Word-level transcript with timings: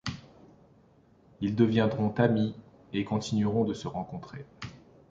Ils 1.41 1.55
deviendront 1.55 2.09
amis, 2.17 2.55
et 2.91 3.03
continueront 3.05 3.65
de 3.65 3.75
se 3.75 3.87
rencontrer. 3.87 4.47